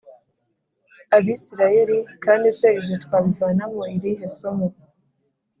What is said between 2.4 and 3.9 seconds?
se ibyo twabivanamo